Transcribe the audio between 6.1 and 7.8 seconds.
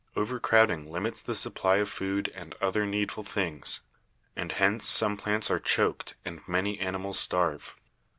and many animals starve.